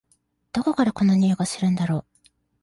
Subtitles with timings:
[0.51, 2.05] どこからこの匂いがするんだろ？